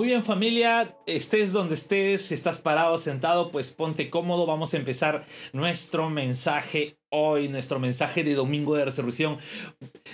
[0.00, 4.46] Muy bien familia, estés donde estés, estás parado, sentado, pues ponte cómodo.
[4.46, 9.36] Vamos a empezar nuestro mensaje hoy, nuestro mensaje de Domingo de Resurrección.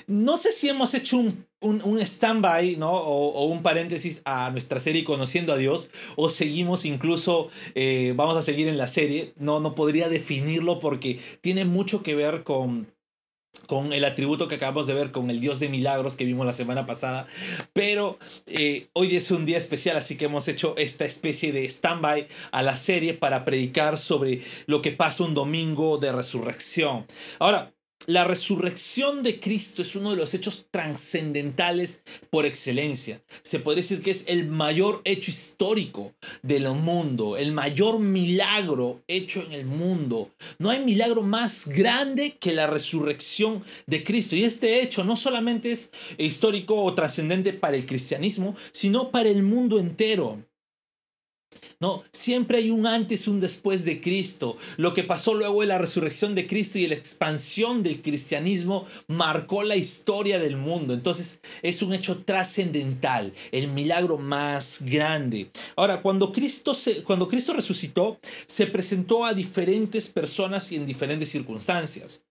[0.09, 2.95] No sé si hemos hecho un, un, stand-by, ¿no?
[2.95, 8.43] O, un paréntesis a nuestra serie Conociendo a Dios, o seguimos incluso, eh, vamos a
[8.43, 9.35] seguir en la serie.
[9.37, 12.93] No, no podría definirlo porque tiene mucho que ver con
[13.67, 16.53] con el atributo que acabamos de ver con el Dios de milagros que vimos la
[16.53, 17.27] semana pasada.
[17.73, 22.29] Pero eh, hoy es un día especial, así que hemos hecho esta especie de stand-by
[22.53, 27.07] a la serie para predicar sobre lo que pasa un domingo de resurrección.
[27.39, 27.76] Ahora,
[28.07, 33.21] la resurrección de Cristo es uno de los hechos trascendentales por excelencia.
[33.43, 39.43] Se podría decir que es el mayor hecho histórico del mundo, el mayor milagro hecho
[39.43, 40.31] en el mundo.
[40.59, 44.37] No hay milagro más grande que la resurrección de Cristo.
[44.37, 49.43] Y este hecho no solamente es histórico o trascendente para el cristianismo, sino para el
[49.43, 50.43] mundo entero.
[51.79, 54.57] No, siempre hay un antes y un después de Cristo.
[54.79, 59.63] Lo que pasó luego de la resurrección de Cristo y la expansión del cristianismo marcó
[59.63, 60.95] la historia del mundo.
[60.95, 65.51] Entonces es un hecho trascendental, el milagro más grande.
[65.77, 71.31] Ahora, cuando Cristo, se, cuando Cristo resucitó, se presentó a diferentes personas y en diferentes
[71.31, 72.26] circunstancias.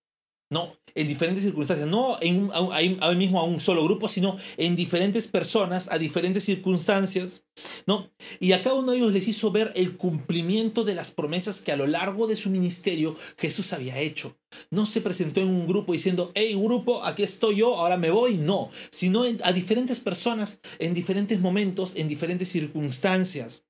[0.52, 5.26] No, en diferentes circunstancias, no en, ahí mismo a un solo grupo, sino en diferentes
[5.26, 7.46] personas, a diferentes circunstancias,
[7.88, 8.12] ¿no?
[8.40, 11.72] Y a cada uno de ellos les hizo ver el cumplimiento de las promesas que
[11.72, 14.38] a lo largo de su ministerio Jesús había hecho.
[14.70, 18.36] No se presentó en un grupo diciendo, hey grupo, aquí estoy yo, ahora me voy,
[18.36, 23.66] no, sino a diferentes personas, en diferentes momentos, en diferentes circunstancias.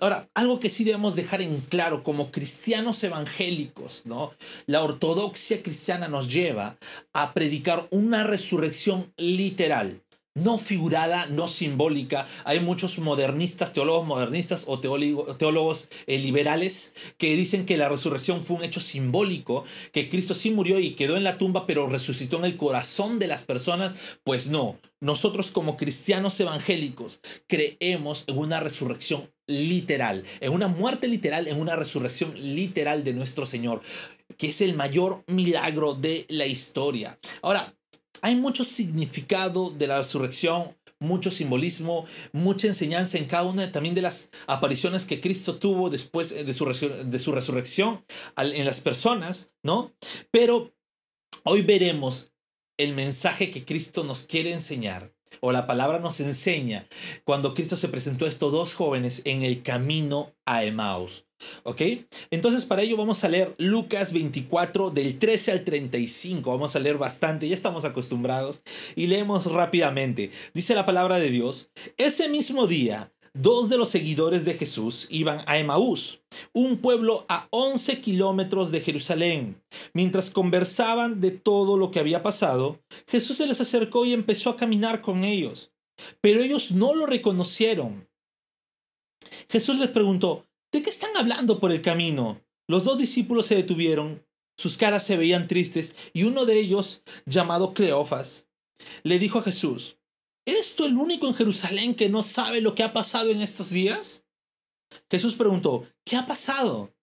[0.00, 4.32] Ahora, algo que sí debemos dejar en claro como cristianos evangélicos, ¿no?
[4.66, 6.78] La ortodoxia cristiana nos lleva
[7.12, 10.02] a predicar una resurrección literal
[10.34, 12.26] no figurada, no simbólica.
[12.44, 18.56] Hay muchos modernistas, teólogos modernistas o teólogos eh, liberales que dicen que la resurrección fue
[18.56, 22.44] un hecho simbólico, que Cristo sí murió y quedó en la tumba, pero resucitó en
[22.44, 23.92] el corazón de las personas.
[24.22, 31.48] Pues no, nosotros como cristianos evangélicos creemos en una resurrección literal, en una muerte literal,
[31.48, 33.82] en una resurrección literal de nuestro Señor,
[34.38, 37.18] que es el mayor milagro de la historia.
[37.42, 37.74] Ahora,
[38.22, 44.02] hay mucho significado de la resurrección, mucho simbolismo, mucha enseñanza en cada una también de
[44.02, 48.04] las apariciones que Cristo tuvo después de su, de su resurrección
[48.36, 49.92] en las personas, ¿no?
[50.30, 50.74] Pero
[51.44, 52.32] hoy veremos
[52.78, 56.86] el mensaje que Cristo nos quiere enseñar o la palabra nos enseña
[57.24, 61.26] cuando Cristo se presentó a estos dos jóvenes en el camino a Emmaus.
[61.62, 61.80] ¿Ok?
[62.30, 66.50] Entonces para ello vamos a leer Lucas 24 del 13 al 35.
[66.50, 68.62] Vamos a leer bastante, ya estamos acostumbrados.
[68.94, 70.30] Y leemos rápidamente.
[70.52, 71.70] Dice la palabra de Dios.
[71.96, 77.48] Ese mismo día, dos de los seguidores de Jesús iban a Emaús, un pueblo a
[77.50, 79.62] 11 kilómetros de Jerusalén.
[79.92, 84.56] Mientras conversaban de todo lo que había pasado, Jesús se les acercó y empezó a
[84.56, 85.72] caminar con ellos.
[86.20, 88.08] Pero ellos no lo reconocieron.
[89.48, 92.40] Jesús les preguntó, ¿De qué están hablando por el camino?
[92.68, 94.24] Los dos discípulos se detuvieron,
[94.56, 98.48] sus caras se veían tristes, y uno de ellos, llamado Cleofas,
[99.02, 99.98] le dijo a Jesús,
[100.46, 103.70] ¿Eres tú el único en Jerusalén que no sabe lo que ha pasado en estos
[103.70, 104.26] días?
[105.10, 106.94] Jesús preguntó, ¿qué ha pasado?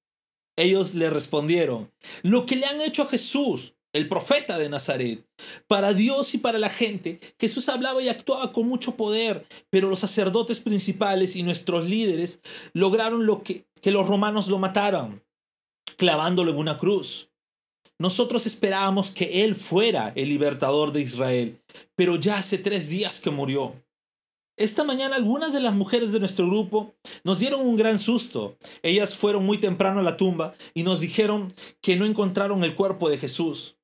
[0.57, 1.93] Ellos le respondieron,
[2.23, 5.27] lo que le han hecho a Jesús, el profeta de Nazaret.
[5.67, 9.99] Para Dios y para la gente, Jesús hablaba y actuaba con mucho poder, pero los
[9.99, 12.41] sacerdotes principales y nuestros líderes
[12.73, 15.23] lograron lo que, que los romanos lo mataran,
[15.97, 17.29] clavándolo en una cruz.
[17.99, 21.61] Nosotros esperábamos que Él fuera el libertador de Israel,
[21.95, 23.73] pero ya hace tres días que murió.
[24.55, 28.57] Esta mañana algunas de las mujeres de nuestro grupo nos dieron un gran susto.
[28.81, 33.09] Ellas fueron muy temprano a la tumba y nos dijeron que no encontraron el cuerpo
[33.09, 33.77] de Jesús.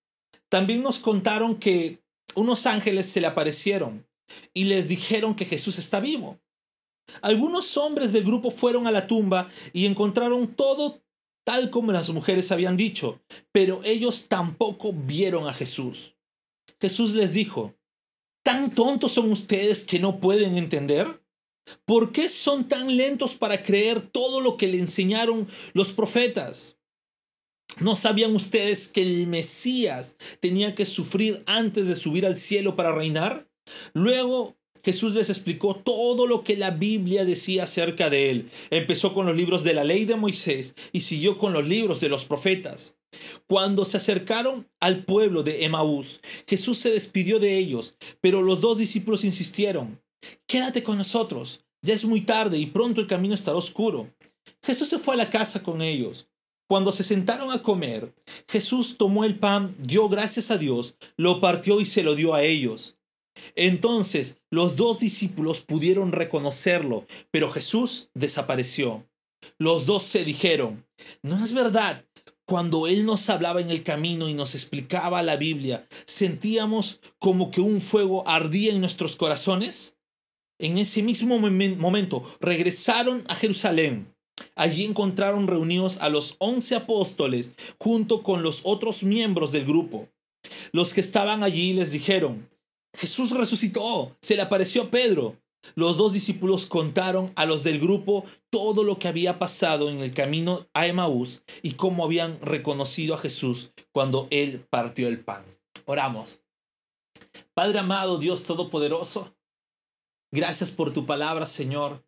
[0.50, 2.04] También nos contaron que
[2.36, 4.08] unos ángeles se le aparecieron
[4.52, 6.40] y les dijeron que Jesús está vivo.
[7.22, 11.03] Algunos hombres del grupo fueron a la tumba y encontraron todo
[11.44, 16.16] tal como las mujeres habían dicho, pero ellos tampoco vieron a Jesús.
[16.80, 17.76] Jesús les dijo,
[18.44, 21.24] ¿tan tontos son ustedes que no pueden entender?
[21.86, 26.78] ¿Por qué son tan lentos para creer todo lo que le enseñaron los profetas?
[27.80, 32.92] ¿No sabían ustedes que el Mesías tenía que sufrir antes de subir al cielo para
[32.92, 33.50] reinar?
[33.94, 38.50] Luego Jesús les explicó todo lo que la Biblia decía acerca de él.
[38.70, 42.10] Empezó con los libros de la ley de Moisés y siguió con los libros de
[42.10, 42.98] los profetas.
[43.48, 48.78] Cuando se acercaron al pueblo de Emaús, Jesús se despidió de ellos, pero los dos
[48.78, 50.02] discípulos insistieron,
[50.48, 54.10] quédate con nosotros, ya es muy tarde y pronto el camino estará oscuro.
[54.64, 56.28] Jesús se fue a la casa con ellos.
[56.68, 58.14] Cuando se sentaron a comer,
[58.48, 62.44] Jesús tomó el pan, dio gracias a Dios, lo partió y se lo dio a
[62.44, 62.98] ellos.
[63.56, 69.08] Entonces los dos discípulos pudieron reconocerlo, pero Jesús desapareció.
[69.58, 70.86] Los dos se dijeron,
[71.22, 72.06] ¿no es verdad?
[72.46, 77.62] Cuando Él nos hablaba en el camino y nos explicaba la Biblia, sentíamos como que
[77.62, 79.98] un fuego ardía en nuestros corazones.
[80.60, 84.14] En ese mismo momento regresaron a Jerusalén
[84.56, 90.10] Allí encontraron reunidos a los once apóstoles junto con los otros miembros del grupo.
[90.72, 92.50] Los que estaban allí les dijeron,
[92.96, 95.38] Jesús resucitó, se le apareció a Pedro.
[95.76, 100.14] Los dos discípulos contaron a los del grupo todo lo que había pasado en el
[100.14, 105.46] camino a Emaús y cómo habían reconocido a Jesús cuando él partió el pan.
[105.86, 106.42] Oramos.
[107.54, 109.36] Padre amado, Dios Todopoderoso,
[110.32, 112.04] gracias por tu palabra, Señor.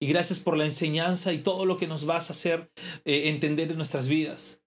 [0.00, 2.72] Y gracias por la enseñanza y todo lo que nos vas a hacer
[3.04, 4.61] eh, entender en nuestras vidas.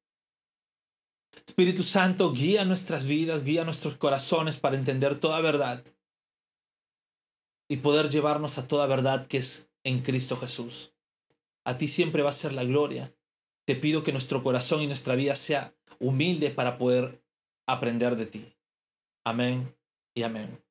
[1.46, 5.84] Espíritu Santo, guía nuestras vidas, guía nuestros corazones para entender toda verdad
[7.68, 10.94] y poder llevarnos a toda verdad que es en Cristo Jesús.
[11.64, 13.14] A ti siempre va a ser la gloria.
[13.66, 17.24] Te pido que nuestro corazón y nuestra vida sea humilde para poder
[17.68, 18.56] aprender de ti.
[19.24, 19.76] Amén
[20.14, 20.62] y amén.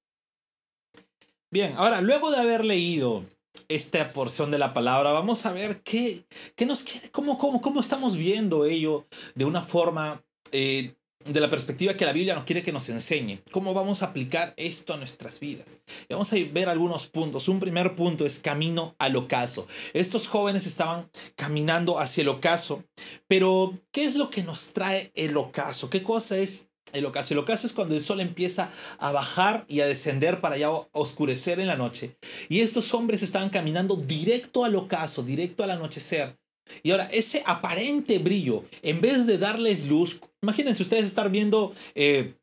[1.51, 3.25] Bien, ahora, luego de haber leído
[3.69, 6.25] esta porción de la palabra, vamos a ver qué,
[6.55, 11.51] qué nos quiere, cómo, cómo, cómo estamos viendo ello de una forma, eh, de la
[11.51, 14.97] perspectiva que la Biblia nos quiere que nos enseñe, cómo vamos a aplicar esto a
[14.97, 15.81] nuestras vidas.
[16.09, 17.49] vamos a ver algunos puntos.
[17.49, 19.67] Un primer punto es camino al ocaso.
[19.95, 22.85] Estos jóvenes estaban caminando hacia el ocaso,
[23.27, 25.91] pero ¿qué es lo que nos trae el ocaso?
[25.91, 27.35] ¿Qué cosa es el ocaso.
[27.35, 31.59] El ocaso es cuando el sol empieza a bajar y a descender para ya oscurecer
[31.59, 32.17] en la noche.
[32.49, 36.37] Y estos hombres estaban caminando directo al ocaso, directo al anochecer.
[36.83, 42.35] Y ahora, ese aparente brillo, en vez de darles luz, imagínense ustedes estar viendo eh,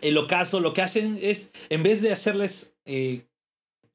[0.00, 3.26] el ocaso, lo que hacen es, en vez de hacerles eh,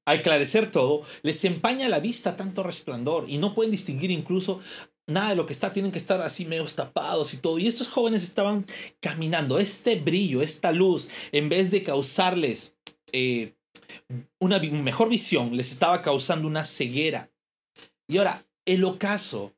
[0.06, 4.60] aclarecer todo, les empaña la vista tanto resplandor y no pueden distinguir incluso
[5.07, 7.59] nada de lo que está, tienen que estar así medio tapados y todo.
[7.59, 8.66] Y estos jóvenes estaban
[9.00, 9.59] caminando.
[9.59, 12.77] Este brillo, esta luz, en vez de causarles
[13.12, 13.56] eh,
[14.39, 17.31] una mejor visión, les estaba causando una ceguera.
[18.07, 19.54] Y ahora, el ocaso,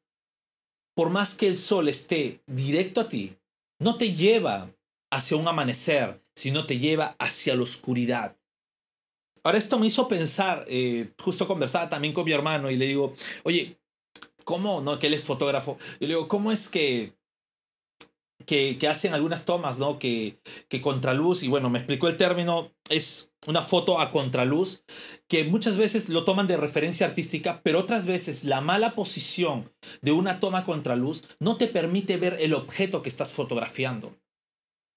[0.95, 3.37] por más que el sol esté directo a ti,
[3.79, 4.71] no te lleva
[5.11, 8.37] hacia un amanecer, sino te lleva hacia la oscuridad.
[9.43, 13.13] Ahora esto me hizo pensar, eh, justo conversaba también con mi hermano y le digo,
[13.43, 13.77] oye,
[14.43, 14.81] ¿cómo?
[14.81, 15.77] No, que él es fotógrafo.
[15.99, 17.14] Y le digo, ¿cómo es que,
[18.45, 19.99] que, que, hacen algunas tomas, ¿no?
[19.99, 20.39] Que,
[20.69, 24.83] que contraluz, y bueno, me explicó el término, es una foto a contraluz,
[25.27, 29.71] que muchas veces lo toman de referencia artística, pero otras veces la mala posición
[30.01, 34.17] de una toma contraluz no te permite ver el objeto que estás fotografiando.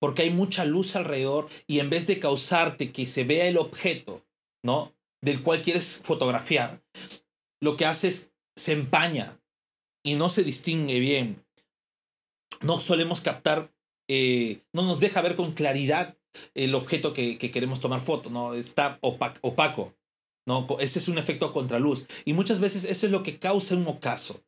[0.00, 4.24] Porque hay mucha luz alrededor y en vez de causarte que se vea el objeto,
[4.64, 4.94] ¿no?
[5.20, 6.82] Del cual quieres fotografiar,
[7.60, 9.40] lo que hace es se empaña
[10.04, 11.44] y no se distingue bien.
[12.60, 13.72] No solemos captar,
[14.08, 16.16] eh, no nos deja ver con claridad
[16.54, 18.54] el objeto que, queremos tomar foto, ¿no?
[18.54, 19.94] Está opaco,
[20.46, 20.66] ¿no?
[20.80, 22.06] Ese es un efecto a contraluz.
[22.24, 24.42] Y muchas veces eso es lo que causa un ocaso.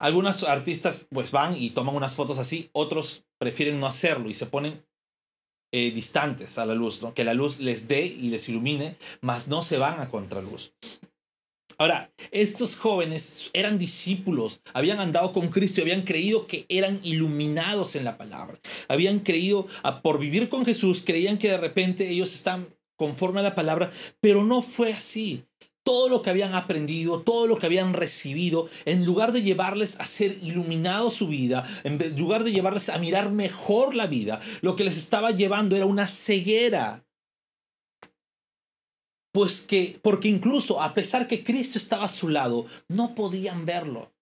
[0.00, 4.46] Algunos artistas pues van y toman unas fotos así, otros prefieren no hacerlo y se
[4.46, 4.82] ponen
[5.72, 7.14] eh, distantes a la luz, ¿no?
[7.14, 10.74] que la luz les dé y les ilumine, mas no se van a contraluz.
[11.80, 17.96] Ahora, estos jóvenes eran discípulos, habían andado con Cristo y habían creído que eran iluminados
[17.96, 18.60] en la palabra.
[18.86, 19.66] Habían creído,
[20.02, 24.44] por vivir con Jesús, creían que de repente ellos están conforme a la palabra, pero
[24.44, 25.46] no fue así.
[25.82, 30.04] Todo lo que habían aprendido, todo lo que habían recibido, en lugar de llevarles a
[30.04, 34.84] ser iluminado su vida, en lugar de llevarles a mirar mejor la vida, lo que
[34.84, 37.06] les estaba llevando era una ceguera
[39.32, 44.12] pues que, porque incluso a pesar que Cristo estaba a su lado, no podían verlo.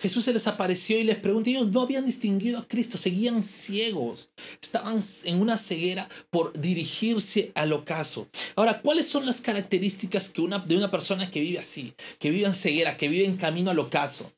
[0.00, 4.30] Jesús se les apareció y les preguntó, ellos no habían distinguido a Cristo, seguían ciegos,
[4.62, 8.28] estaban en una ceguera por dirigirse al ocaso.
[8.54, 12.46] Ahora, ¿cuáles son las características que una, de una persona que vive así, que vive
[12.46, 14.32] en ceguera, que vive en camino al ocaso?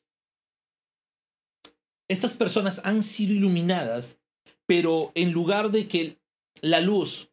[2.09, 4.19] Estas personas han sido iluminadas,
[4.65, 6.17] pero en lugar de que
[6.61, 7.30] la luz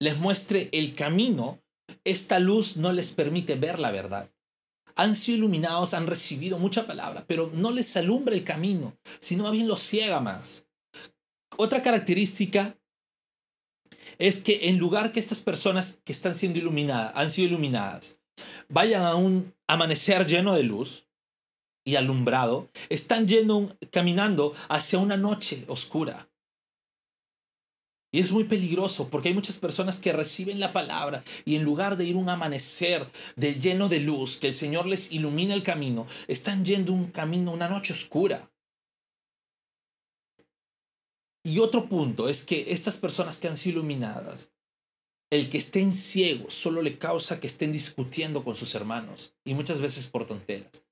[0.00, 1.62] les muestre el camino,
[2.04, 4.30] esta luz no les permite ver la verdad.
[4.94, 9.68] Han sido iluminados, han recibido mucha palabra, pero no les alumbra el camino, sino bien
[9.68, 10.66] los ciega más.
[11.56, 12.76] Otra característica
[14.18, 18.20] es que en lugar que estas personas que están siendo iluminadas, han sido iluminadas,
[18.68, 21.08] vayan a un amanecer lleno de luz
[21.84, 26.27] y alumbrado, están yendo, caminando hacia una noche oscura.
[28.10, 31.96] Y es muy peligroso porque hay muchas personas que reciben la palabra y en lugar
[31.96, 36.06] de ir un amanecer de lleno de luz, que el Señor les ilumina el camino,
[36.26, 38.50] están yendo un camino, una noche oscura.
[41.44, 44.52] Y otro punto es que estas personas que han sido iluminadas,
[45.30, 49.80] el que estén ciegos solo le causa que estén discutiendo con sus hermanos y muchas
[49.80, 50.86] veces por tonteras.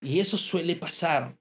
[0.00, 1.38] Y eso suele pasar.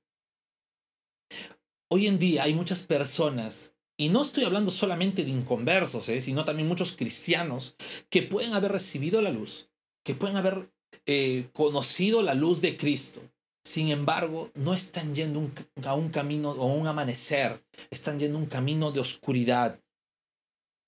[1.90, 6.22] Hoy en día hay muchas personas, y no estoy hablando solamente de inconversos, ¿eh?
[6.22, 7.76] sino también muchos cristianos,
[8.10, 9.70] que pueden haber recibido la luz,
[10.04, 10.72] que pueden haber
[11.06, 13.22] eh, conocido la luz de Cristo,
[13.66, 15.50] sin embargo, no están yendo
[15.86, 19.80] a un camino o un amanecer, están yendo un camino de oscuridad.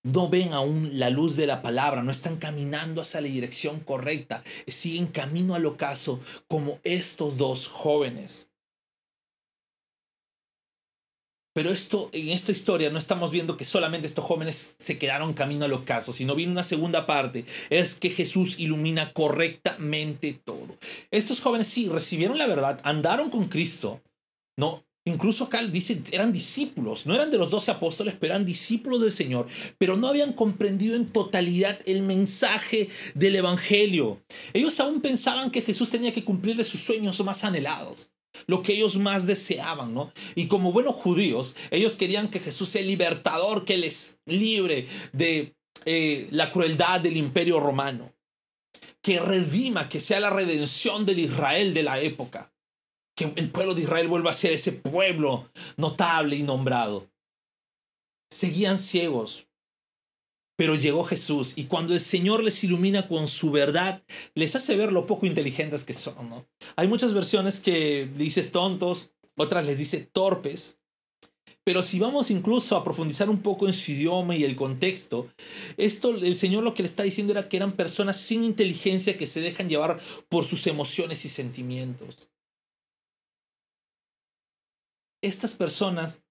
[0.03, 4.43] No ven aún la luz de la palabra, no están caminando hacia la dirección correcta,
[4.67, 8.51] siguen camino al ocaso como estos dos jóvenes.
[11.55, 15.63] Pero esto, en esta historia no estamos viendo que solamente estos jóvenes se quedaron camino
[15.63, 20.75] al ocaso, sino viene una segunda parte, es que Jesús ilumina correctamente todo.
[21.11, 24.01] Estos jóvenes sí recibieron la verdad, andaron con Cristo,
[24.57, 28.99] no, Incluso acá dice, eran discípulos, no eran de los doce apóstoles, pero eran discípulos
[29.01, 29.47] del Señor,
[29.77, 34.19] pero no habían comprendido en totalidad el mensaje del Evangelio.
[34.51, 38.09] Ellos aún pensaban que Jesús tenía que cumplirles sus sueños más anhelados
[38.47, 40.11] lo que ellos más deseaban, ¿no?
[40.35, 45.55] Y como buenos judíos, ellos querían que Jesús sea el libertador, que les libre de
[45.85, 48.13] eh, la crueldad del imperio romano,
[49.01, 52.53] que redima, que sea la redención del Israel de la época,
[53.15, 57.07] que el pueblo de Israel vuelva a ser ese pueblo notable y nombrado.
[58.31, 59.47] Seguían ciegos,
[60.55, 64.03] pero llegó Jesús y cuando el Señor les ilumina con su verdad,
[64.35, 66.29] les hace ver lo poco inteligentes que son.
[66.29, 66.47] ¿no?
[66.75, 70.79] Hay muchas versiones que dices tontos, otras les dice torpes.
[71.63, 75.29] Pero si vamos incluso a profundizar un poco en su idioma y el contexto,
[75.77, 79.25] esto el Señor lo que le está diciendo era que eran personas sin inteligencia que
[79.25, 82.29] se dejan llevar por sus emociones y sentimientos.
[85.23, 86.23] Estas personas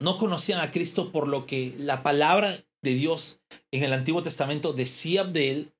[0.00, 3.40] no conocían a Cristo por lo que la palabra de Dios
[3.70, 5.72] en el Antiguo Testamento decía de él,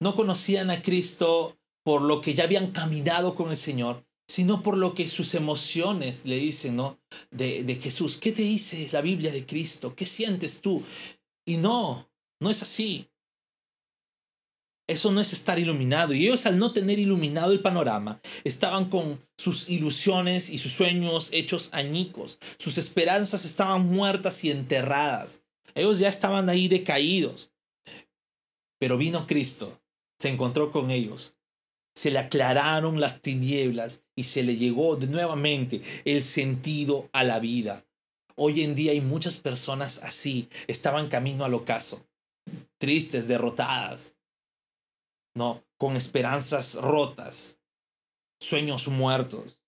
[0.00, 4.76] no conocían a Cristo por lo que ya habían caminado con el Señor, sino por
[4.76, 6.98] lo que sus emociones le dicen, ¿no?
[7.30, 8.16] De, de Jesús.
[8.16, 9.94] ¿Qué te dice la Biblia de Cristo?
[9.94, 10.82] ¿Qué sientes tú?
[11.46, 13.10] Y no, no es así.
[14.86, 16.12] Eso no es estar iluminado.
[16.12, 21.30] Y ellos al no tener iluminado el panorama, estaban con sus ilusiones y sus sueños
[21.32, 22.38] hechos añicos.
[22.58, 25.42] Sus esperanzas estaban muertas y enterradas.
[25.74, 27.50] Ellos ya estaban ahí decaídos.
[28.78, 29.80] Pero vino Cristo,
[30.18, 31.34] se encontró con ellos.
[31.94, 37.38] Se le aclararon las tinieblas y se le llegó de nuevamente el sentido a la
[37.38, 37.86] vida.
[38.36, 42.04] Hoy en día hay muchas personas así, estaban camino al ocaso,
[42.78, 44.16] tristes, derrotadas,
[45.34, 45.64] ¿no?
[45.78, 47.60] Con esperanzas rotas,
[48.40, 49.60] sueños muertos.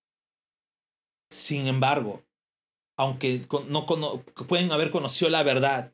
[1.29, 2.23] Sin embargo,
[2.97, 3.85] aunque no
[4.47, 5.93] pueden haber conocido la verdad,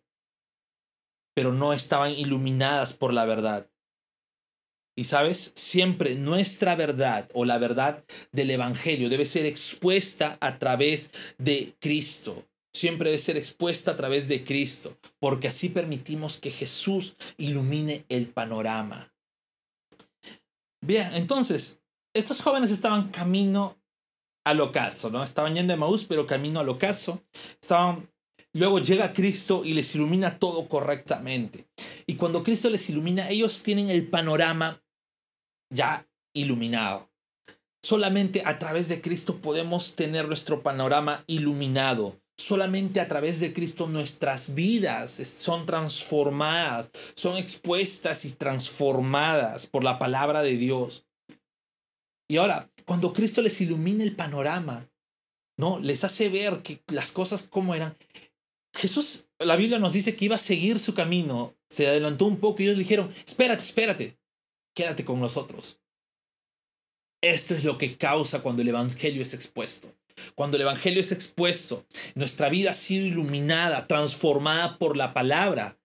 [1.35, 3.69] pero no estaban iluminadas por la verdad.
[4.95, 11.11] Y sabes, siempre nuestra verdad o la verdad del Evangelio debe ser expuesta a través
[11.39, 12.47] de Cristo.
[12.75, 18.27] Siempre debe ser expuesta a través de Cristo, porque así permitimos que Jesús ilumine el
[18.29, 19.12] panorama.
[20.85, 21.81] Bien, entonces,
[22.13, 23.77] estos jóvenes estaban camino
[24.45, 25.23] al ocaso, ¿no?
[25.23, 27.23] Estaban yendo de Maús, pero camino al ocaso.
[27.61, 28.09] Estaban
[28.55, 31.67] Luego llega Cristo y les ilumina todo correctamente.
[32.05, 34.83] Y cuando Cristo les ilumina, ellos tienen el panorama
[35.71, 37.09] ya iluminado.
[37.81, 42.21] Solamente a través de Cristo podemos tener nuestro panorama iluminado.
[42.37, 49.99] Solamente a través de Cristo nuestras vidas son transformadas, son expuestas y transformadas por la
[49.99, 51.05] palabra de Dios.
[52.27, 54.89] Y ahora, cuando Cristo les ilumina el panorama,
[55.57, 55.79] ¿no?
[55.79, 57.95] Les hace ver que las cosas como eran.
[58.75, 61.55] Jesús, la Biblia nos dice que iba a seguir su camino.
[61.69, 64.17] Se adelantó un poco y ellos le dijeron, espérate, espérate,
[64.75, 65.79] quédate con nosotros.
[67.21, 69.95] Esto es lo que causa cuando el Evangelio es expuesto.
[70.35, 75.77] Cuando el Evangelio es expuesto, nuestra vida ha sido iluminada, transformada por la palabra.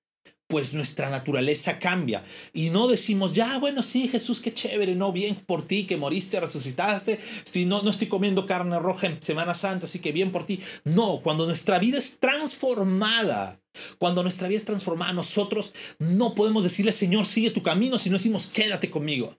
[0.48, 2.24] pues nuestra naturaleza cambia.
[2.54, 6.40] Y no decimos, ya, bueno, sí, Jesús, qué chévere, no, bien por ti, que moriste,
[6.40, 10.46] resucitaste, estoy, no, no estoy comiendo carne roja en Semana Santa, así que bien por
[10.46, 10.60] ti.
[10.84, 13.60] No, cuando nuestra vida es transformada,
[13.98, 18.16] cuando nuestra vida es transformada, nosotros no podemos decirle, Señor, sigue tu camino, si no
[18.16, 19.36] decimos, quédate conmigo.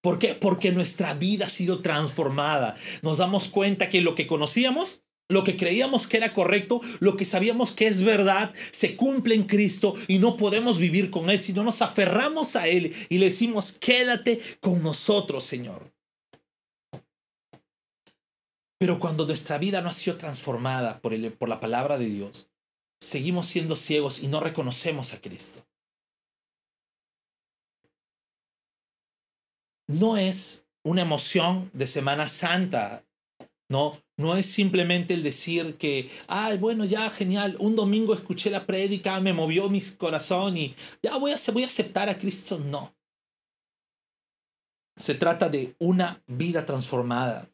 [0.00, 0.34] ¿Por qué?
[0.34, 2.76] Porque nuestra vida ha sido transformada.
[3.02, 7.26] Nos damos cuenta que lo que conocíamos lo que creíamos que era correcto, lo que
[7.26, 11.62] sabíamos que es verdad, se cumple en Cristo y no podemos vivir con Él, sino
[11.64, 15.92] nos aferramos a Él y le decimos, quédate con nosotros, Señor.
[18.78, 22.48] Pero cuando nuestra vida no ha sido transformada por, por la palabra de Dios,
[23.00, 25.67] seguimos siendo ciegos y no reconocemos a Cristo.
[29.88, 33.04] No es una emoción de Semana Santa
[33.70, 38.66] no, no es simplemente el decir que, ay, bueno, ya, genial, un domingo escuché la
[38.66, 42.58] prédica, me movió mi corazón y ya voy a, voy a aceptar a Cristo.
[42.58, 42.94] No.
[44.96, 47.50] Se trata de una vida transformada.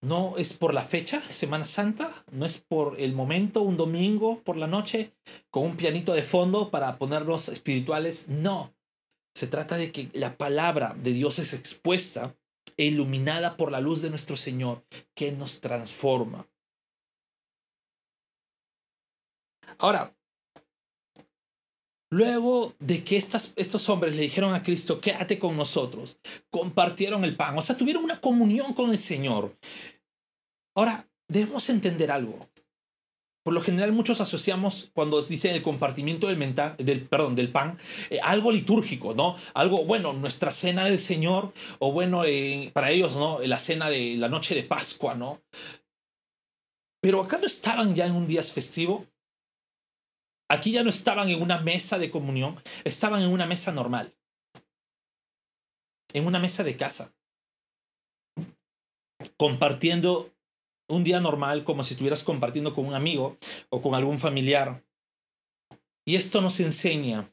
[0.00, 4.56] No es por la fecha, Semana Santa, no es por el momento, un domingo por
[4.56, 5.12] la noche,
[5.50, 8.28] con un pianito de fondo para ponernos espirituales.
[8.28, 8.72] No.
[9.34, 12.36] Se trata de que la palabra de Dios es expuesta
[12.76, 14.84] iluminada por la luz de nuestro Señor,
[15.14, 16.48] que nos transforma.
[19.78, 20.14] Ahora,
[22.10, 26.20] luego de que estas, estos hombres le dijeron a Cristo, quédate con nosotros,
[26.50, 29.56] compartieron el pan, o sea, tuvieron una comunión con el Señor.
[30.74, 32.38] Ahora, debemos entender algo.
[33.42, 36.38] Por lo general muchos asociamos cuando dicen el compartimiento del,
[36.78, 37.76] del, perdón, del pan
[38.10, 39.36] eh, algo litúrgico, ¿no?
[39.54, 43.40] Algo, bueno, nuestra cena del Señor o bueno, eh, para ellos, ¿no?
[43.40, 45.42] La cena de la noche de Pascua, ¿no?
[47.00, 49.06] Pero acá no estaban ya en un día festivo.
[50.48, 54.14] Aquí ya no estaban en una mesa de comunión, estaban en una mesa normal.
[56.12, 57.12] En una mesa de casa.
[59.36, 60.30] Compartiendo
[60.88, 63.38] un día normal como si estuvieras compartiendo con un amigo
[63.70, 64.84] o con algún familiar.
[66.04, 67.32] Y esto nos enseña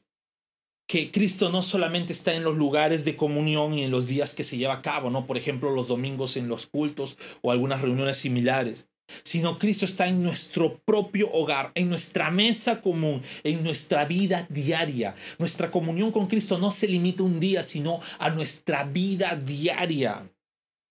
[0.90, 4.42] que Cristo no solamente está en los lugares de comunión y en los días que
[4.42, 5.24] se lleva a cabo, ¿no?
[5.24, 8.90] Por ejemplo, los domingos en los cultos o algunas reuniones similares,
[9.22, 15.14] sino Cristo está en nuestro propio hogar, en nuestra mesa común, en nuestra vida diaria.
[15.38, 20.28] Nuestra comunión con Cristo no se limita un día, sino a nuestra vida diaria.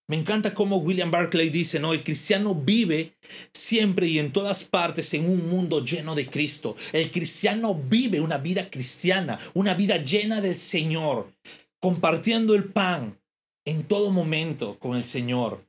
[0.10, 3.14] Me encanta cómo William Barclay dice, no, el cristiano vive
[3.54, 6.76] siempre y en todas partes en un mundo lleno de Cristo.
[6.94, 11.32] El cristiano vive una vida cristiana, una vida llena del Señor,
[11.80, 13.22] compartiendo el pan
[13.66, 15.64] en todo momento con el Señor.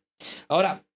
[0.49, 0.87] Ahora,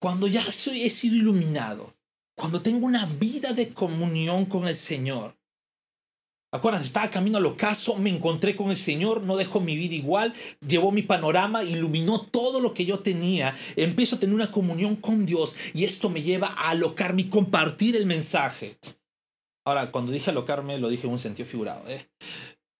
[0.00, 1.94] cuando ya soy, he sido iluminado,
[2.34, 5.36] cuando tengo una vida de comunión con el Señor,
[6.54, 10.32] Acuérdense, estaba camino al ocaso, me encontré con el Señor, no dejó mi vida igual,
[10.64, 13.56] llevó mi panorama, iluminó todo lo que yo tenía.
[13.74, 17.96] Empiezo a tener una comunión con Dios y esto me lleva a alocarme y compartir
[17.96, 18.78] el mensaje.
[19.66, 22.06] Ahora, cuando dije alocarme, lo dije en un sentido figurado, ¿eh?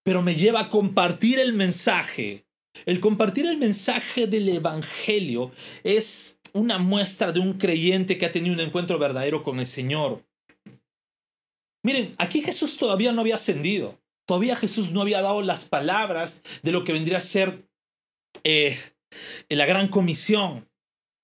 [0.05, 2.47] pero me lleva a compartir el mensaje.
[2.87, 5.51] El compartir el mensaje del Evangelio
[5.83, 10.25] es una muestra de un creyente que ha tenido un encuentro verdadero con el Señor.
[11.85, 14.01] Miren, aquí Jesús todavía no había ascendido.
[14.27, 17.69] Todavía Jesús no había dado las palabras de lo que vendría a ser
[18.43, 18.79] eh,
[19.51, 20.67] la gran comisión.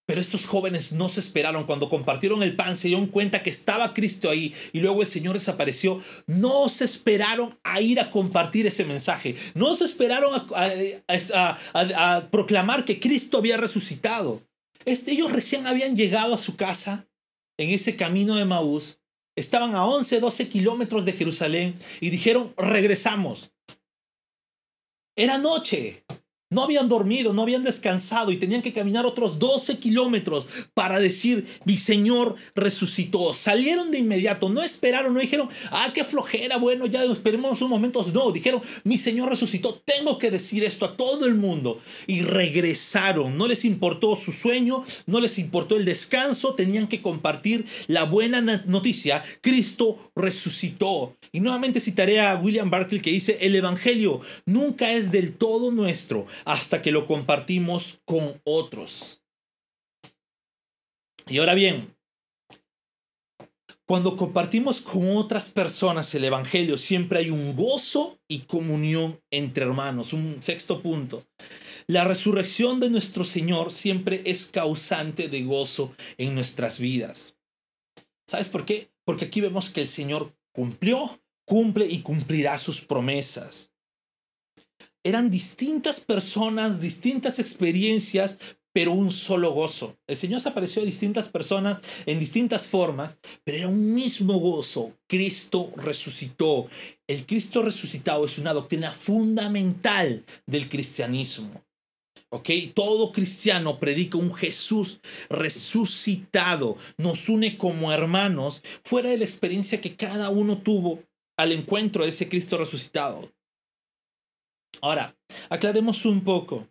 [0.07, 1.65] Pero estos jóvenes no se esperaron.
[1.65, 5.35] Cuando compartieron el pan, se dieron cuenta que estaba Cristo ahí y luego el Señor
[5.35, 6.03] desapareció.
[6.27, 9.37] No se esperaron a ir a compartir ese mensaje.
[9.55, 14.43] No se esperaron a, proclamar que Cristo había resucitado.
[14.85, 17.09] Este, ellos recién habían llegado a su casa
[17.57, 19.00] en ese camino de Maús
[19.41, 23.51] Estaban a 11, 12 kilómetros de Jerusalén y dijeron, regresamos.
[25.17, 26.05] Era noche.
[26.53, 31.47] No habían dormido, no habían descansado y tenían que caminar otros 12 kilómetros para decir,
[31.65, 33.33] mi Señor resucitó.
[33.33, 38.05] Salieron de inmediato, no esperaron, no dijeron, ah, qué flojera, bueno, ya esperemos un momento.
[38.13, 41.79] No, dijeron, mi Señor resucitó, tengo que decir esto a todo el mundo.
[42.09, 47.65] Y regresaron, no les importó su sueño, no les importó el descanso, tenían que compartir
[47.87, 51.17] la buena noticia, Cristo resucitó.
[51.31, 56.27] Y nuevamente citaré a William Barclay que dice, el Evangelio nunca es del todo nuestro
[56.45, 59.23] hasta que lo compartimos con otros.
[61.27, 61.95] Y ahora bien,
[63.91, 70.13] cuando compartimos con otras personas el Evangelio, siempre hay un gozo y comunión entre hermanos.
[70.13, 71.27] Un sexto punto.
[71.89, 77.35] La resurrección de nuestro Señor siempre es causante de gozo en nuestras vidas.
[78.29, 78.93] ¿Sabes por qué?
[79.05, 83.70] Porque aquí vemos que el Señor cumplió, cumple y cumplirá sus promesas.
[85.03, 88.39] Eran distintas personas, distintas experiencias,
[88.73, 89.97] pero un solo gozo.
[90.07, 94.93] El Señor se apareció a distintas personas en distintas formas, pero era un mismo gozo.
[95.09, 96.69] Cristo resucitó.
[97.07, 101.65] El Cristo resucitado es una doctrina fundamental del cristianismo.
[102.33, 102.51] ¿Ok?
[102.75, 106.77] Todo cristiano predica un Jesús resucitado.
[106.97, 111.03] Nos une como hermanos fuera de la experiencia que cada uno tuvo
[111.37, 113.33] al encuentro de ese Cristo resucitado.
[114.81, 115.17] Ahora,
[115.49, 116.69] aclaremos un poco.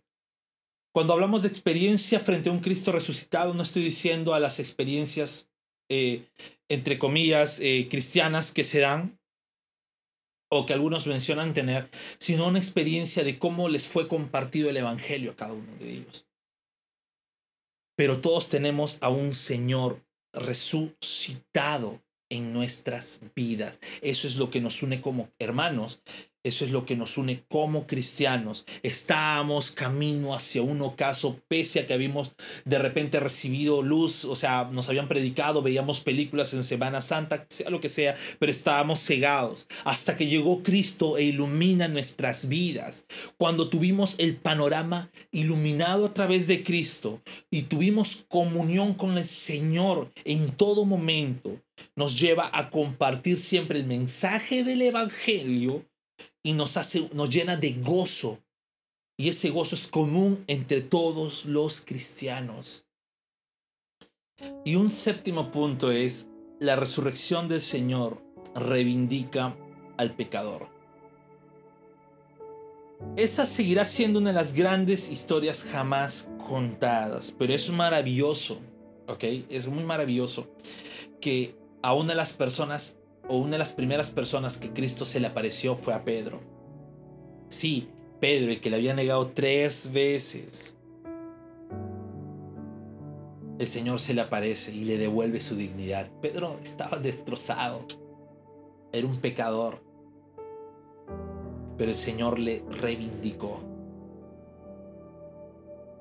[0.94, 5.48] Cuando hablamos de experiencia frente a un Cristo resucitado, no estoy diciendo a las experiencias,
[5.90, 6.28] eh,
[6.68, 9.20] entre comillas, eh, cristianas que se dan
[10.52, 15.32] o que algunos mencionan tener, sino una experiencia de cómo les fue compartido el Evangelio
[15.32, 16.26] a cada uno de ellos.
[17.96, 23.80] Pero todos tenemos a un Señor resucitado en nuestras vidas.
[24.02, 26.02] Eso es lo que nos une como hermanos
[26.44, 28.66] eso es lo que nos une como cristianos.
[28.82, 34.70] Estábamos camino hacia un ocaso, pese a que habíamos de repente recibido luz, o sea,
[34.72, 39.68] nos habían predicado, veíamos películas en Semana Santa, sea lo que sea, pero estábamos cegados.
[39.84, 43.06] Hasta que llegó Cristo e ilumina nuestras vidas.
[43.38, 47.22] Cuando tuvimos el panorama iluminado a través de Cristo
[47.52, 51.60] y tuvimos comunión con el Señor en todo momento,
[51.96, 55.86] nos lleva a compartir siempre el mensaje del Evangelio
[56.44, 58.40] y nos hace, nos llena de gozo.
[59.18, 62.86] Y ese gozo es común entre todos los cristianos.
[64.64, 68.22] Y un séptimo punto es, la resurrección del Señor
[68.56, 69.56] reivindica
[69.98, 70.68] al pecador.
[73.16, 78.60] Esa seguirá siendo una de las grandes historias jamás contadas, pero es maravilloso,
[79.08, 79.24] ¿ok?
[79.50, 80.50] Es muy maravilloso
[81.22, 82.99] que a una de las personas
[83.30, 86.42] o una de las primeras personas que Cristo se le apareció fue a Pedro.
[87.48, 87.88] Sí,
[88.20, 90.76] Pedro, el que le había negado tres veces.
[93.60, 96.10] El Señor se le aparece y le devuelve su dignidad.
[96.22, 97.86] Pedro estaba destrozado.
[98.92, 99.84] Era un pecador.
[101.78, 103.64] Pero el Señor le reivindicó.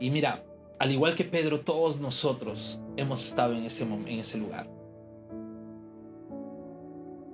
[0.00, 0.44] Y mira,
[0.78, 4.77] al igual que Pedro, todos nosotros hemos estado en ese, en ese lugar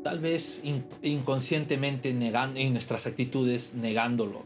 [0.05, 0.63] tal vez
[1.03, 4.45] inconscientemente negando, en nuestras actitudes negándolo.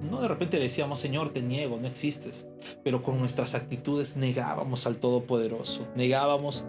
[0.00, 2.48] No de repente decíamos, Señor, te niego, no existes.
[2.82, 6.64] Pero con nuestras actitudes negábamos al Todopoderoso, negábamos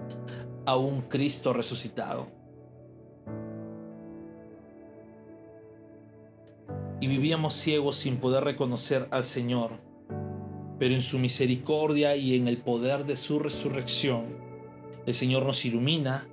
[0.65, 2.27] a un Cristo resucitado.
[6.99, 9.79] Y vivíamos ciegos sin poder reconocer al Señor.
[10.77, 14.25] Pero en su misericordia y en el poder de su resurrección,
[15.05, 16.27] el Señor nos ilumina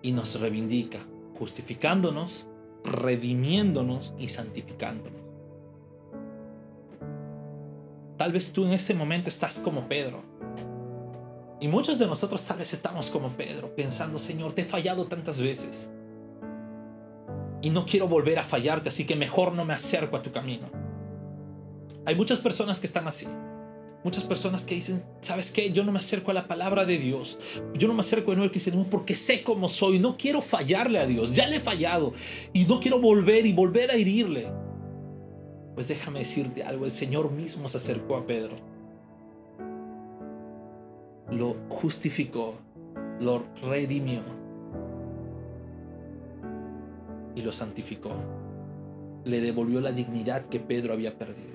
[0.00, 1.06] y nos reivindica
[1.42, 2.46] justificándonos,
[2.84, 5.20] redimiéndonos y santificándonos.
[8.16, 10.22] Tal vez tú en este momento estás como Pedro.
[11.60, 15.40] Y muchos de nosotros tal vez estamos como Pedro, pensando, Señor, te he fallado tantas
[15.40, 15.90] veces.
[17.60, 20.68] Y no quiero volver a fallarte, así que mejor no me acerco a tu camino.
[22.06, 23.26] Hay muchas personas que están así.
[24.04, 25.70] Muchas personas que dicen, ¿sabes qué?
[25.70, 27.38] Yo no me acerco a la palabra de Dios.
[27.74, 30.00] Yo no me acerco de nuevo al cristianismo porque sé cómo soy.
[30.00, 31.32] No quiero fallarle a Dios.
[31.32, 32.12] Ya le he fallado.
[32.52, 34.48] Y no quiero volver y volver a herirle.
[35.74, 36.84] Pues déjame decirte algo.
[36.84, 38.56] El Señor mismo se acercó a Pedro.
[41.30, 42.54] Lo justificó.
[43.20, 44.22] Lo redimió.
[47.36, 48.10] Y lo santificó.
[49.24, 51.51] Le devolvió la dignidad que Pedro había perdido.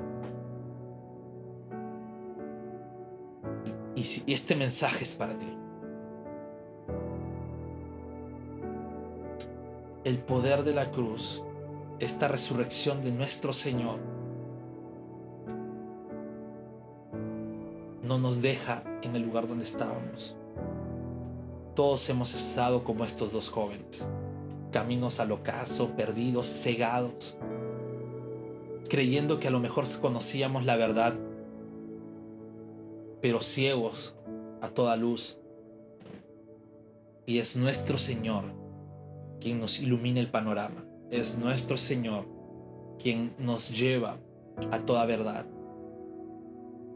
[3.98, 5.48] Y este mensaje es para ti.
[10.04, 11.42] El poder de la cruz,
[11.98, 13.98] esta resurrección de nuestro Señor,
[18.04, 20.36] no nos deja en el lugar donde estábamos.
[21.74, 24.08] Todos hemos estado como estos dos jóvenes,
[24.72, 27.40] caminos al ocaso, perdidos, cegados,
[28.90, 31.16] creyendo que a lo mejor conocíamos la verdad
[33.22, 34.16] pero ciegos
[34.62, 35.40] a toda luz.
[37.26, 38.46] Y es nuestro Señor
[39.40, 40.86] quien nos ilumina el panorama.
[41.12, 42.26] Es nuestro Señor
[43.00, 44.18] quien nos lleva
[44.72, 45.46] a toda verdad.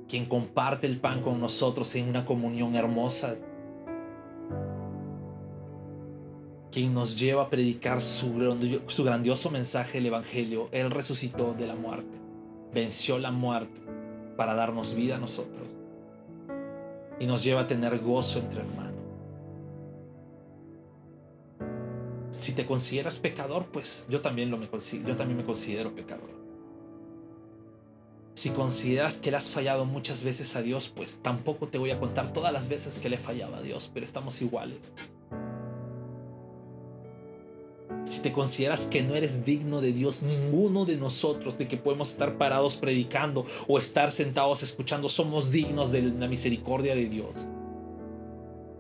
[0.07, 3.35] Quien comparte el pan con nosotros en una comunión hermosa.
[6.71, 8.33] Quien nos lleva a predicar su,
[9.03, 10.69] grandioso mensaje, el Evangelio.
[10.71, 12.17] Él resucitó de la muerte.
[12.73, 13.81] Venció la muerte
[14.37, 15.80] para darnos vida a nosotros
[17.21, 18.95] y nos lleva a tener gozo entre hermanos.
[22.31, 26.31] Si te consideras pecador, pues yo también, lo me, yo también me considero pecador.
[28.33, 31.99] Si consideras que le has fallado muchas veces a Dios, pues tampoco te voy a
[31.99, 34.95] contar todas las veces que le fallaba a Dios, pero estamos iguales.
[38.03, 42.11] Si te consideras que no eres digno de Dios, ninguno de nosotros, de que podemos
[42.11, 47.47] estar parados predicando o estar sentados escuchando, somos dignos de la misericordia de Dios.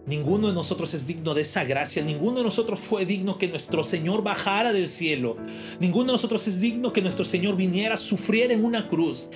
[0.07, 2.03] Ninguno de nosotros es digno de esa gracia.
[2.03, 5.37] Ninguno de nosotros fue digno que nuestro Señor bajara del cielo.
[5.79, 9.29] Ninguno de nosotros es digno que nuestro Señor viniera, sufriera en una cruz.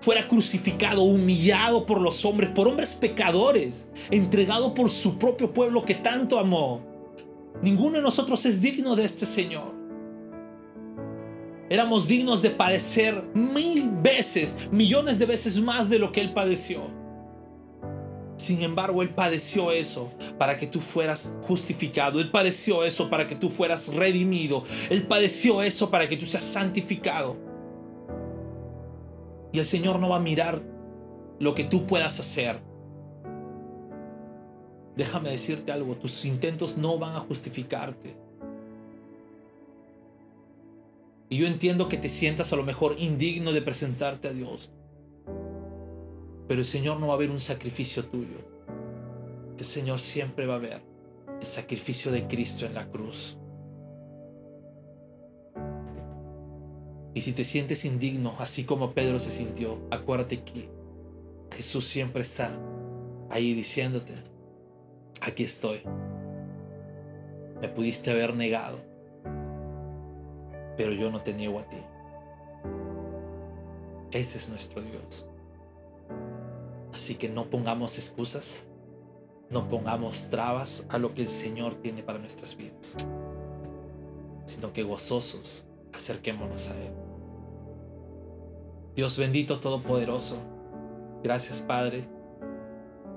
[0.00, 5.94] Fuera crucificado, humillado por los hombres, por hombres pecadores, entregado por su propio pueblo que
[5.94, 6.85] tanto amó.
[7.62, 9.74] Ninguno de nosotros es digno de este Señor.
[11.68, 16.82] Éramos dignos de padecer mil veces, millones de veces más de lo que Él padeció.
[18.36, 22.20] Sin embargo, Él padeció eso para que tú fueras justificado.
[22.20, 24.62] Él padeció eso para que tú fueras redimido.
[24.90, 27.36] Él padeció eso para que tú seas santificado.
[29.52, 30.62] Y el Señor no va a mirar
[31.40, 32.60] lo que tú puedas hacer.
[34.96, 38.16] Déjame decirte algo, tus intentos no van a justificarte.
[41.28, 44.70] Y yo entiendo que te sientas a lo mejor indigno de presentarte a Dios.
[46.48, 48.38] Pero el Señor no va a ver un sacrificio tuyo.
[49.58, 50.82] El Señor siempre va a ver
[51.40, 53.36] el sacrificio de Cristo en la cruz.
[57.12, 60.68] Y si te sientes indigno, así como Pedro se sintió, acuérdate que
[61.54, 62.50] Jesús siempre está
[63.30, 64.12] ahí diciéndote,
[65.26, 65.82] aquí estoy.
[67.60, 68.78] Me pudiste haber negado,
[70.76, 71.78] pero yo no te niego a ti.
[74.12, 75.26] Ese es nuestro Dios.
[76.92, 78.66] Así que no pongamos excusas,
[79.50, 82.96] no pongamos trabas a lo que el Señor tiene para nuestras vidas,
[84.46, 86.92] sino que gozosos acerquémonos a Él.
[88.94, 90.38] Dios bendito Todopoderoso,
[91.22, 92.08] gracias Padre,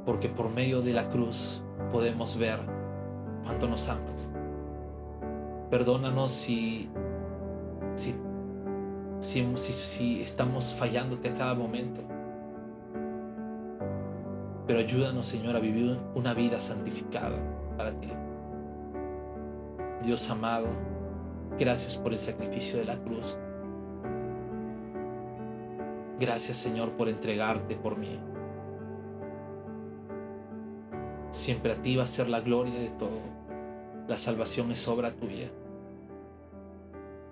[0.05, 2.59] porque por medio de la cruz podemos ver
[3.43, 4.31] cuánto nos amas.
[5.69, 6.89] Perdónanos si,
[7.95, 8.15] si,
[9.19, 12.01] si, estamos fallándote a cada momento
[14.69, 17.39] pero ayúdanos, Señor, a vivir una vida santificada
[17.75, 18.09] para ti.
[20.03, 20.67] Dios amado,
[21.57, 23.39] gracias por el sacrificio de la cruz.
[26.19, 28.21] Gracias, Señor, por entregarte por mí.
[31.31, 33.19] Siempre a ti va a ser la gloria de todo.
[34.07, 35.51] La salvación es obra tuya.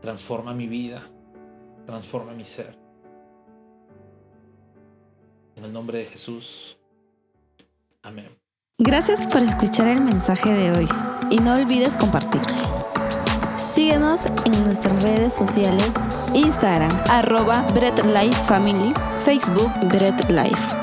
[0.02, 1.02] Transforma mi vida,
[1.86, 2.78] transforma mi ser.
[5.56, 6.78] En el nombre de Jesús.
[8.04, 8.38] Amén.
[8.78, 10.88] Gracias por escuchar el mensaje de hoy
[11.32, 12.68] y no olvides compartirlo.
[13.56, 15.96] Síguenos en nuestras redes sociales,
[16.36, 18.94] Instagram, arroba Bread Life Family,
[19.26, 20.77] Facebook Bread Life.